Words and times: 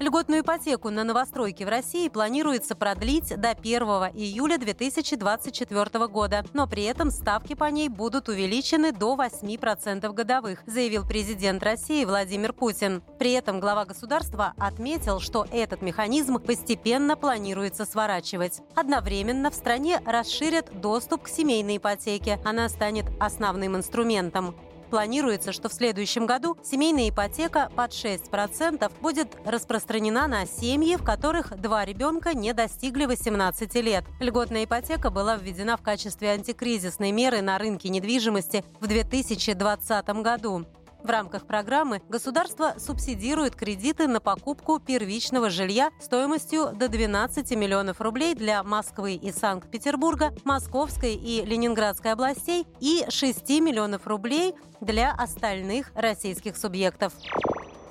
Льготную 0.00 0.40
ипотеку 0.40 0.88
на 0.88 1.04
новостройки 1.04 1.62
в 1.62 1.68
России 1.68 2.08
планируется 2.08 2.74
продлить 2.74 3.38
до 3.38 3.50
1 3.50 3.82
июля 4.14 4.56
2024 4.56 6.06
года, 6.08 6.42
но 6.54 6.66
при 6.66 6.84
этом 6.84 7.10
ставки 7.10 7.52
по 7.52 7.66
ней 7.66 7.90
будут 7.90 8.30
увеличены 8.30 8.92
до 8.92 9.14
8% 9.14 10.10
годовых, 10.14 10.62
заявил 10.64 11.06
президент 11.06 11.62
России 11.62 12.06
Владимир 12.06 12.54
Путин. 12.54 13.02
При 13.18 13.32
этом 13.32 13.60
глава 13.60 13.84
государства 13.84 14.54
отметил, 14.56 15.20
что 15.20 15.46
этот 15.52 15.82
механизм 15.82 16.40
постепенно 16.40 17.14
планируется 17.14 17.84
сворачивать. 17.84 18.62
Одновременно 18.74 19.50
в 19.50 19.54
стране 19.54 20.00
расширят 20.06 20.80
доступ 20.80 21.24
к 21.24 21.28
семейной 21.28 21.76
ипотеке. 21.76 22.40
Она 22.42 22.70
станет 22.70 23.04
основным 23.20 23.76
инструментом. 23.76 24.54
Планируется, 24.90 25.52
что 25.52 25.68
в 25.68 25.72
следующем 25.72 26.26
году 26.26 26.56
семейная 26.64 27.10
ипотека 27.10 27.70
под 27.76 27.92
6% 27.92 28.90
будет 29.00 29.36
распространена 29.44 30.26
на 30.26 30.46
семьи, 30.46 30.96
в 30.96 31.04
которых 31.04 31.56
два 31.60 31.84
ребенка 31.84 32.34
не 32.34 32.52
достигли 32.52 33.06
18 33.06 33.74
лет. 33.76 34.04
Льготная 34.18 34.64
ипотека 34.64 35.10
была 35.10 35.36
введена 35.36 35.76
в 35.76 35.82
качестве 35.82 36.30
антикризисной 36.30 37.12
меры 37.12 37.40
на 37.40 37.56
рынке 37.58 37.88
недвижимости 37.88 38.64
в 38.80 38.88
2020 38.88 40.08
году. 40.22 40.66
В 41.02 41.08
рамках 41.08 41.46
программы 41.46 42.02
государство 42.08 42.74
субсидирует 42.78 43.56
кредиты 43.56 44.06
на 44.06 44.20
покупку 44.20 44.78
первичного 44.78 45.48
жилья 45.48 45.90
стоимостью 45.98 46.72
до 46.74 46.88
12 46.88 47.50
миллионов 47.52 48.00
рублей 48.00 48.34
для 48.34 48.62
Москвы 48.62 49.14
и 49.14 49.32
Санкт-Петербурга, 49.32 50.34
Московской 50.44 51.14
и 51.14 51.42
Ленинградской 51.44 52.12
областей 52.12 52.66
и 52.80 53.04
6 53.08 53.48
миллионов 53.60 54.06
рублей 54.06 54.54
для 54.80 55.12
остальных 55.12 55.90
российских 55.94 56.56
субъектов. 56.56 57.14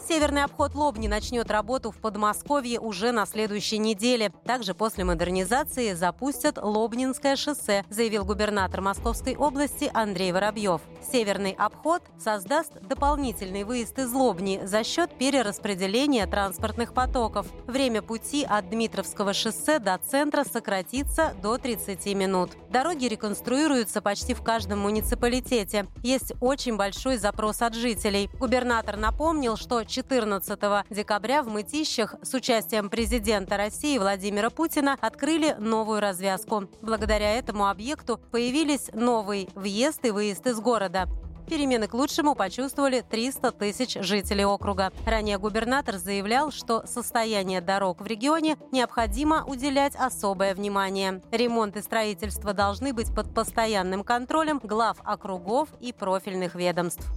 Северный 0.08 0.44
обход 0.44 0.76
Лобни 0.76 1.08
начнет 1.08 1.52
работу 1.52 1.92
в 1.92 1.98
Подмосковье 1.98 2.80
уже 2.80 3.12
на 3.12 3.26
следующей 3.26 3.78
неделе. 3.78 4.32
Также 4.46 4.74
после 4.74 5.04
модернизации 5.04 5.94
запустят 5.94 6.58
Лобнинское 6.58 7.36
шоссе, 7.36 7.84
заявил 7.90 8.24
губернатор 8.24 8.82
Московской 8.82 9.36
области 9.36 9.92
Андрей 9.94 10.32
Воробьев. 10.32 10.82
Северный 11.12 11.52
обход 11.52 12.02
создаст 12.18 12.72
дополнительный 12.82 13.66
выезд 13.66 14.00
из 14.00 14.12
Лобни 14.14 14.62
за 14.64 14.84
счет 14.84 15.12
перераспределения 15.18 16.26
транспортных 16.28 16.94
потоков. 16.94 17.48
Время 17.68 18.02
пути 18.02 18.44
от 18.44 18.70
Дмитровского 18.70 19.34
шоссе 19.34 19.80
до 19.80 20.00
центра 20.10 20.44
сократится 20.44 21.34
до 21.42 21.58
30 21.58 22.06
минут. 22.16 22.52
Дороги 22.70 23.06
реконструируются 23.06 24.02
почти 24.02 24.34
в 24.34 24.42
каждом 24.44 24.80
муниципалитете. 24.80 25.88
Есть 26.04 26.34
очень 26.40 26.78
большой 26.78 27.18
запрос 27.18 27.62
от 27.62 27.76
жителей. 27.76 28.30
Губернатор 28.40 28.96
напомнил, 28.96 29.58
что 29.58 29.84
14 29.90 30.60
декабря 30.90 31.42
в 31.42 31.50
Мытищах 31.50 32.16
с 32.22 32.34
участием 32.34 32.90
президента 32.90 33.58
России 33.58 33.98
Владимира 33.98 34.50
Путина 34.50 34.96
открыли 35.02 35.56
новую 35.60 36.00
развязку. 36.00 36.70
Благодаря 36.82 37.34
этому 37.34 37.68
объекту 37.68 38.20
появились 38.32 38.90
новый 38.94 39.50
въезд 39.56 40.06
и 40.06 40.12
выезд 40.12 40.46
из 40.48 40.60
города. 40.60 41.08
Перемены 41.50 41.88
к 41.88 41.96
лучшему 41.96 42.36
почувствовали 42.36 43.02
300 43.02 43.52
тысяч 43.54 43.96
жителей 43.96 44.46
округа. 44.46 44.94
Ранее 45.08 45.40
губернатор 45.40 45.98
заявлял, 45.98 46.52
что 46.52 46.86
состояние 46.86 47.60
дорог 47.60 48.02
в 48.02 48.06
регионе 48.06 48.56
необходимо 48.72 49.44
уделять 49.48 49.96
особое 49.96 50.54
внимание. 50.54 51.24
Ремонт 51.32 51.76
и 51.76 51.82
строительство 51.82 52.54
должны 52.54 52.94
быть 52.94 53.14
под 53.16 53.34
постоянным 53.34 54.04
контролем 54.04 54.60
глав 54.64 54.98
округов 55.04 55.70
и 55.80 55.92
профильных 55.92 56.54
ведомств. 56.54 57.10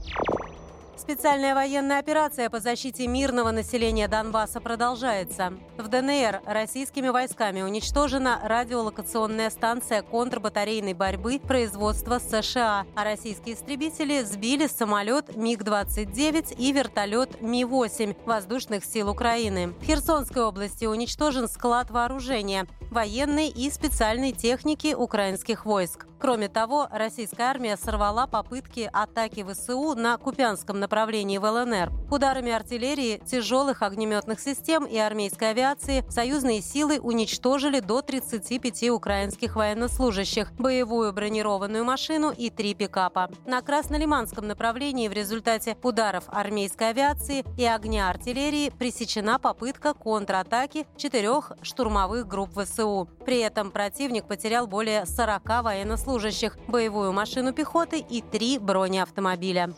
Специальная 0.97 1.55
военная 1.55 1.99
операция 1.99 2.49
по 2.51 2.61
защите 2.61 3.07
мирного 3.07 3.51
населения 3.51 4.09
Донбасса 4.09 4.61
продолжается. 4.61 5.55
В 5.79 5.89
ДНР 5.89 6.43
российскими 6.47 7.09
войсками 7.09 7.63
уничтожена 7.63 8.41
радиолокационная 8.45 9.51
станция 9.51 10.03
контрбатарейной 10.03 10.95
борьбы 10.95 11.41
производства 11.41 12.19
США, 12.19 12.87
а 12.95 13.05
российские 13.05 13.57
истребители 13.57 14.23
сбили 14.23 14.67
самолет 14.67 15.35
МиГ-29 15.35 16.57
и 16.59 16.73
вертолет 16.73 17.41
Ми-8 17.41 18.17
воздушных 18.27 18.85
сил 18.85 19.09
Украины. 19.09 19.69
В 19.81 19.85
Херсонской 19.85 20.43
области 20.43 20.85
уничтожен 20.85 21.49
склад 21.49 21.91
вооружения, 21.91 22.67
военной 22.91 23.49
и 23.49 23.71
специальной 23.71 24.33
техники 24.33 24.95
украинских 24.95 25.65
войск. 25.65 26.07
Кроме 26.21 26.49
того, 26.49 26.87
российская 26.93 27.45
армия 27.45 27.77
сорвала 27.77 28.29
попытки 28.29 28.89
атаки 28.93 29.43
ВСУ 29.43 29.97
на 29.97 30.17
Купянском 30.19 30.79
направлении 30.83 31.39
в 31.39 31.45
ЛНР. 31.45 31.91
Ударами 32.11 32.53
артиллерии, 32.53 33.23
тяжелых 33.25 33.83
огнеметных 33.83 34.41
систем 34.41 34.85
и 34.85 34.99
армейской 34.99 35.51
авиации 35.51 36.05
союзные 36.11 36.61
силы 36.61 36.99
уничтожили 36.99 37.81
до 37.81 38.03
35 38.03 38.91
украинских 38.91 39.57
военнослужащих, 39.57 40.53
боевую 40.59 41.13
бронированную 41.13 41.85
машину 41.85 42.31
и 42.31 42.51
три 42.51 42.75
пикапа. 42.75 43.31
На 43.47 43.63
Краснолиманском 43.63 44.47
направлении 44.47 45.09
в 45.09 45.13
результате 45.13 45.77
ударов 45.83 46.25
армейской 46.27 46.91
авиации 46.91 47.45
и 47.57 47.65
огня 47.65 48.11
артиллерии 48.11 48.71
пресечена 48.71 49.39
попытка 49.39 49.95
контратаки 49.95 50.87
четырех 50.97 51.53
штурмовых 51.63 52.27
групп 52.27 52.51
ВСУ. 52.61 53.09
При 53.25 53.39
этом 53.39 53.71
противник 53.71 54.27
потерял 54.27 54.67
более 54.67 55.07
40 55.07 55.63
военнослужащих 55.63 56.59
боевую 56.67 57.13
машину 57.13 57.53
пехоты 57.53 58.01
и 58.01 58.21
три 58.21 58.59
бронеавтомобиля. 58.59 59.71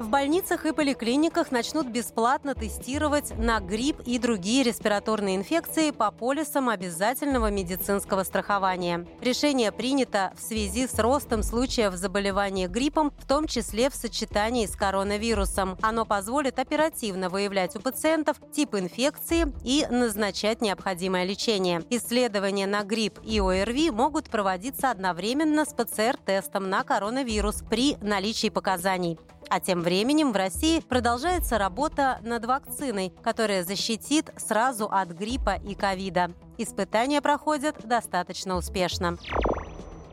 В 0.00 0.08
больницах 0.08 0.64
и 0.64 0.72
поликлиниках 0.72 1.50
начнут 1.50 1.86
бесплатно 1.86 2.54
тестировать 2.54 3.36
на 3.36 3.60
грипп 3.60 4.00
и 4.06 4.18
другие 4.18 4.62
респираторные 4.62 5.36
инфекции 5.36 5.90
по 5.90 6.10
полисам 6.10 6.70
обязательного 6.70 7.50
медицинского 7.50 8.24
страхования. 8.24 9.06
Решение 9.20 9.72
принято 9.72 10.32
в 10.38 10.42
связи 10.42 10.86
с 10.86 10.98
ростом 10.98 11.42
случаев 11.42 11.92
заболевания 11.96 12.66
гриппом, 12.66 13.12
в 13.18 13.26
том 13.26 13.46
числе 13.46 13.90
в 13.90 13.94
сочетании 13.94 14.64
с 14.64 14.74
коронавирусом. 14.74 15.76
Оно 15.82 16.06
позволит 16.06 16.58
оперативно 16.58 17.28
выявлять 17.28 17.76
у 17.76 17.80
пациентов 17.80 18.38
тип 18.52 18.76
инфекции 18.76 19.52
и 19.64 19.86
назначать 19.90 20.62
необходимое 20.62 21.24
лечение. 21.24 21.82
Исследования 21.90 22.66
на 22.66 22.84
грипп 22.84 23.18
и 23.22 23.38
ОРВИ 23.38 23.90
могут 23.90 24.30
проводиться 24.30 24.90
одновременно 24.90 25.66
с 25.66 25.74
ПЦР-тестом 25.74 26.70
на 26.70 26.84
коронавирус 26.84 27.62
при 27.68 27.96
наличии 28.00 28.48
показаний. 28.48 29.18
А 29.50 29.58
тем 29.58 29.82
временем 29.82 30.30
в 30.30 30.36
России 30.36 30.78
продолжается 30.78 31.58
работа 31.58 32.20
над 32.22 32.44
вакциной, 32.44 33.12
которая 33.20 33.64
защитит 33.64 34.30
сразу 34.36 34.86
от 34.86 35.08
гриппа 35.08 35.56
и 35.56 35.74
ковида. 35.74 36.30
Испытания 36.56 37.20
проходят 37.20 37.76
достаточно 37.84 38.56
успешно. 38.56 39.18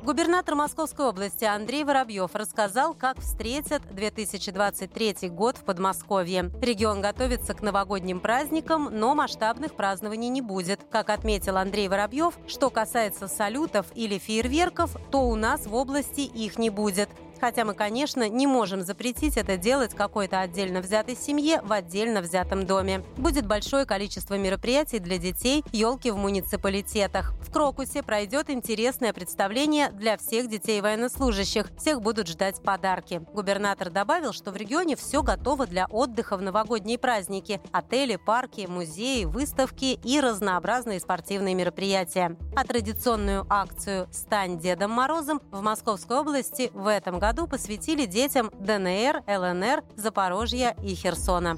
Губернатор 0.02 0.56
Московской 0.56 1.06
области 1.06 1.44
Андрей 1.44 1.84
Воробьев 1.84 2.34
рассказал, 2.34 2.96
как 2.96 3.20
встретят 3.20 3.84
2023 3.94 5.30
год 5.30 5.58
в 5.58 5.66
Подмосковье. 5.66 6.50
Регион 6.60 7.02
готовится 7.02 7.54
к 7.54 7.62
новогодним 7.62 8.20
праздникам, 8.20 8.90
но 8.90 9.14
масштабных 9.14 9.76
празднований 9.76 10.30
не 10.30 10.42
будет. 10.42 10.80
Как 10.90 11.12
отметил 11.12 11.58
Андрей 11.58 11.90
Воробьев, 11.90 12.34
что 12.48 12.72
касается 12.72 13.28
салютов 13.28 13.86
или 13.94 14.18
фейерверков, 14.18 14.96
то 15.12 15.28
у 15.28 15.36
нас 15.36 15.68
в 15.68 15.76
области 15.76 16.22
их 16.22 16.58
не 16.58 16.72
будет. 16.72 17.10
Хотя 17.40 17.66
мы, 17.66 17.74
конечно, 17.74 18.28
не 18.28 18.48
можем 18.48 18.82
запретить 18.82 19.38
это 19.38 19.58
делать 19.58 19.94
какой-то 19.94 20.42
отдельно 20.42 20.82
взятой 20.82 21.16
семье 21.16 21.62
в 21.62 21.72
отдельно 21.72 22.22
взятом 22.22 22.66
доме. 22.66 23.04
Будет 23.18 23.46
большое 23.46 23.86
количество 23.86 24.36
мероприятий 24.36 25.00
для 25.00 25.18
детей, 25.18 25.64
елки 25.72 26.12
в 26.12 26.18
муниципалитетах. 26.18 27.34
В 27.42 27.52
Крокусе 27.52 28.02
пройдет 28.04 28.50
интересное 28.50 29.14
представление 29.14 29.90
для 29.90 30.18
всех 30.18 30.50
детей 30.50 30.82
военнослужащих. 30.82 31.68
Всех 31.78 32.02
будут 32.02 32.28
ждать 32.28 32.62
подарки. 32.62 33.22
Губернатор 33.34 33.90
добавил, 33.90 34.34
что 34.34 34.52
в 34.52 34.58
регионе 34.58 34.96
все 34.96 35.22
готово 35.22 35.68
для 35.68 35.86
отдыха 35.88 36.38
в 36.38 36.42
новогодние 36.42 36.98
праздники. 36.98 37.62
Отели, 37.72 38.16
парки, 38.16 38.66
музеи, 38.68 39.26
выставки 39.26 40.00
и 40.04 40.20
разнообразные 40.20 41.00
спортивные 41.00 41.54
мероприятия. 41.54 42.36
А 42.56 42.64
традиционную 42.64 43.46
акцию 43.50 44.08
«Стань 44.12 44.60
Дедом 44.60 44.92
Морозом» 44.92 45.40
в 45.52 45.62
Московской 45.62 46.18
области 46.18 46.72
в 46.74 46.88
этом 46.88 47.20
году 47.20 47.27
году 47.28 47.46
посвятили 47.46 48.06
детям 48.06 48.50
ДНР, 48.58 49.22
ЛНР, 49.28 49.84
Запорожья 49.98 50.78
и 50.82 50.96
Херсона. 50.96 51.58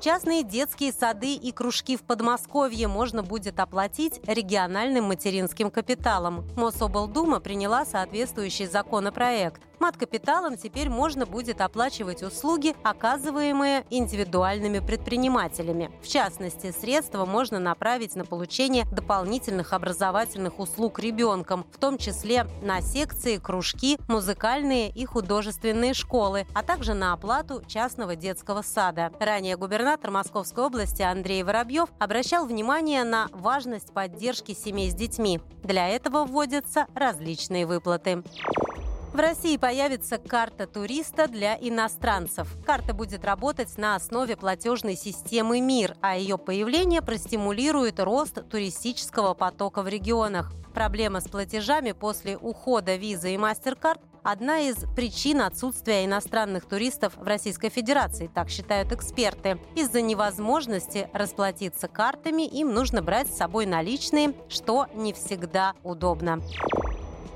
Частные 0.00 0.44
детские 0.44 0.92
сады 0.92 1.34
и 1.34 1.50
кружки 1.50 1.96
в 1.96 2.02
Подмосковье 2.02 2.86
можно 2.86 3.24
будет 3.24 3.58
оплатить 3.58 4.20
региональным 4.28 5.06
материнским 5.06 5.72
капиталом. 5.72 6.44
Мособлдума 6.54 7.40
приняла 7.40 7.84
соответствующий 7.84 8.66
законопроект. 8.66 9.60
Мат-капиталом 9.78 10.56
теперь 10.56 10.88
можно 10.88 11.26
будет 11.26 11.60
оплачивать 11.60 12.22
услуги, 12.22 12.74
оказываемые 12.82 13.84
индивидуальными 13.90 14.80
предпринимателями. 14.80 15.90
В 16.02 16.08
частности, 16.08 16.72
средства 16.72 17.24
можно 17.24 17.58
направить 17.58 18.16
на 18.16 18.24
получение 18.24 18.84
дополнительных 18.92 19.72
образовательных 19.72 20.58
услуг 20.58 20.98
ребенком, 20.98 21.66
в 21.72 21.78
том 21.78 21.98
числе 21.98 22.46
на 22.62 22.80
секции, 22.80 23.36
кружки, 23.36 23.98
музыкальные 24.08 24.90
и 24.90 25.04
художественные 25.04 25.94
школы, 25.94 26.46
а 26.54 26.62
также 26.62 26.94
на 26.94 27.12
оплату 27.12 27.62
частного 27.66 28.16
детского 28.16 28.62
сада. 28.62 29.12
Ранее 29.20 29.56
губернатор 29.56 30.10
Московской 30.10 30.64
области 30.64 31.02
Андрей 31.02 31.42
Воробьев 31.42 31.88
обращал 31.98 32.46
внимание 32.46 33.04
на 33.04 33.28
важность 33.32 33.92
поддержки 33.92 34.52
семей 34.52 34.90
с 34.90 34.94
детьми. 34.94 35.40
Для 35.62 35.88
этого 35.88 36.24
вводятся 36.24 36.86
различные 36.94 37.66
выплаты. 37.66 38.22
В 39.16 39.18
России 39.18 39.56
появится 39.56 40.18
карта 40.18 40.66
туриста 40.66 41.26
для 41.26 41.56
иностранцев. 41.58 42.54
Карта 42.66 42.92
будет 42.92 43.24
работать 43.24 43.78
на 43.78 43.94
основе 43.94 44.36
платежной 44.36 44.94
системы 44.94 45.62
МИР, 45.62 45.96
а 46.02 46.18
ее 46.18 46.36
появление 46.36 47.00
простимулирует 47.00 47.98
рост 47.98 48.46
туристического 48.50 49.32
потока 49.32 49.80
в 49.80 49.88
регионах. 49.88 50.52
Проблема 50.74 51.22
с 51.22 51.28
платежами 51.28 51.92
после 51.92 52.36
ухода 52.36 52.96
визы 52.96 53.32
и 53.32 53.38
MasterCard 53.38 54.00
одна 54.22 54.58
из 54.58 54.84
причин 54.94 55.40
отсутствия 55.40 56.04
иностранных 56.04 56.66
туристов 56.66 57.14
в 57.16 57.22
Российской 57.22 57.70
Федерации, 57.70 58.26
так 58.26 58.50
считают 58.50 58.92
эксперты. 58.92 59.58
Из-за 59.74 60.02
невозможности 60.02 61.08
расплатиться 61.14 61.88
картами 61.88 62.42
им 62.42 62.74
нужно 62.74 63.00
брать 63.00 63.32
с 63.32 63.38
собой 63.38 63.64
наличные, 63.64 64.34
что 64.50 64.88
не 64.94 65.14
всегда 65.14 65.72
удобно. 65.82 66.42